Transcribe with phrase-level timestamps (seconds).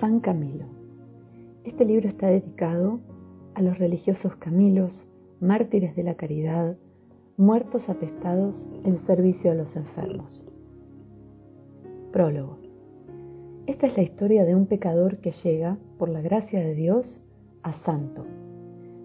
[0.00, 0.64] San Camilo.
[1.62, 3.00] Este libro está dedicado
[3.54, 5.06] a los religiosos Camilos,
[5.40, 6.78] mártires de la caridad,
[7.36, 10.42] muertos apestados en servicio a los enfermos.
[12.12, 12.56] Prólogo.
[13.66, 17.20] Esta es la historia de un pecador que llega, por la gracia de Dios,
[17.62, 18.24] a santo,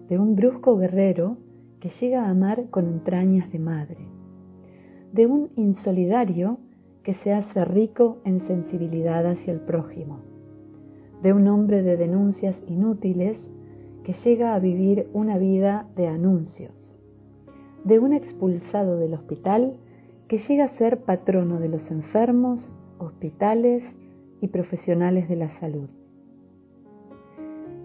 [0.08, 1.36] de un brusco guerrero
[1.78, 4.08] que llega a amar con entrañas de madre,
[5.12, 6.58] de un insolidario
[7.02, 10.20] que se hace rico en sensibilidad hacia el prójimo,
[11.22, 13.38] de un hombre de denuncias inútiles
[14.04, 16.94] que llega a vivir una vida de anuncios,
[17.84, 19.74] de un expulsado del hospital
[20.28, 23.82] que llega a ser patrono de los enfermos, hospitales
[24.40, 25.88] y profesionales de la salud.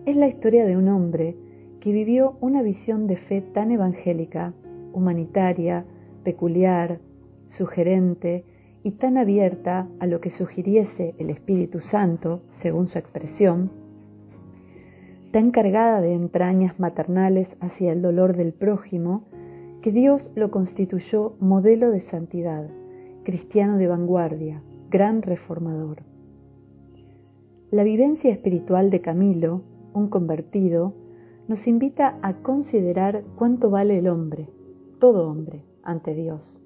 [0.06, 1.36] Es la historia de un hombre
[1.80, 4.54] que vivió una visión de fe tan evangélica,
[4.94, 5.86] humanitaria,
[6.24, 7.00] peculiar,
[7.48, 8.46] sugerente
[8.84, 13.72] y tan abierta a lo que sugiriese el Espíritu Santo, según su expresión,
[15.32, 19.24] tan cargada de entrañas maternales hacia el dolor del prójimo,
[19.82, 22.68] que Dios lo constituyó modelo de santidad,
[23.24, 26.04] cristiano de vanguardia, gran reformador.
[27.72, 29.62] La vivencia espiritual de Camilo,
[29.94, 30.94] un convertido,
[31.48, 34.50] nos invita a considerar cuánto vale el hombre,
[35.00, 36.61] todo hombre, ante Dios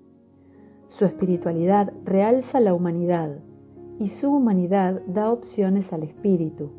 [0.98, 3.40] su espiritualidad realza la humanidad
[4.00, 6.70] y su humanidad da opciones al espíritu,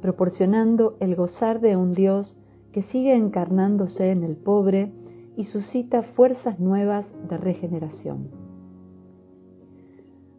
[0.00, 2.36] proporcionando el gozar de un Dios
[2.72, 4.92] que sigue encarnándose en el pobre
[5.36, 8.28] y suscita fuerzas nuevas de regeneración.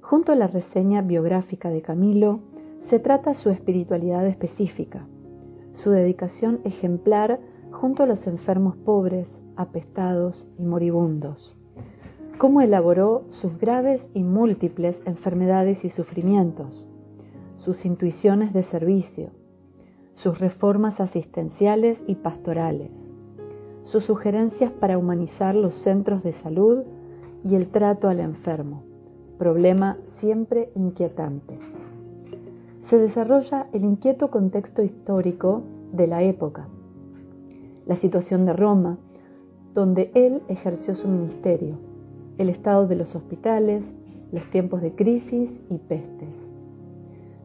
[0.02, 2.40] Junto a la reseña biográfica de Camilo,
[2.90, 5.06] se trata su espiritualidad específica,
[5.74, 7.40] su dedicación ejemplar
[7.72, 11.58] junto a los enfermos pobres, apestados y moribundos
[12.42, 16.88] cómo elaboró sus graves y múltiples enfermedades y sufrimientos,
[17.58, 19.30] sus intuiciones de servicio,
[20.16, 22.90] sus reformas asistenciales y pastorales,
[23.84, 26.80] sus sugerencias para humanizar los centros de salud
[27.48, 28.82] y el trato al enfermo,
[29.38, 31.60] problema siempre inquietante.
[32.90, 35.62] Se desarrolla el inquieto contexto histórico
[35.94, 36.68] de la época,
[37.86, 38.98] la situación de Roma,
[39.76, 41.91] donde él ejerció su ministerio
[42.38, 43.84] el estado de los hospitales,
[44.32, 46.30] los tiempos de crisis y pestes.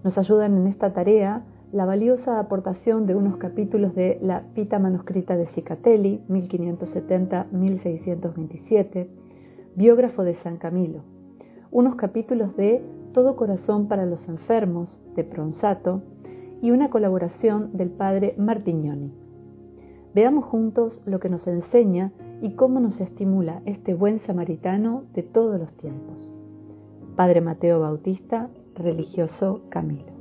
[0.05, 5.37] Nos ayudan en esta tarea la valiosa aportación de unos capítulos de la Pita manuscrita
[5.37, 9.09] de Cicatelli, 1570-1627,
[9.75, 11.01] biógrafo de San Camilo,
[11.71, 12.83] unos capítulos de
[13.13, 16.03] Todo corazón para los enfermos, de Pronsato,
[16.63, 19.13] y una colaboración del padre Martignoni.
[20.15, 25.59] Veamos juntos lo que nos enseña y cómo nos estimula este buen samaritano de todos
[25.59, 26.31] los tiempos.
[27.17, 30.16] Padre Mateo Bautista, religioso Camilo.